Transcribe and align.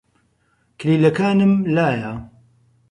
کلیلەکانمم 0.79 1.53
لایە. 1.75 2.13